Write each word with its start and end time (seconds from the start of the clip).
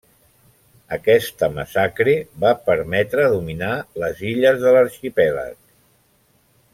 Aquesta 0.95 1.49
massacre 1.57 2.15
va 2.45 2.53
permetre 2.71 3.27
dominar 3.37 3.71
les 4.05 4.23
illes 4.33 4.59
de 4.65 4.73
l'arxipèlag. 4.77 5.57